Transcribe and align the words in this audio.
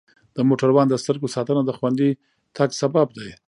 د 0.35 0.37
موټروان 0.49 0.87
د 0.89 0.95
سترګو 1.03 1.27
ساتنه 1.35 1.61
د 1.65 1.71
خوندي 1.77 2.09
تګ 2.57 2.69
سبب 2.81 3.07
دی. 3.17 3.29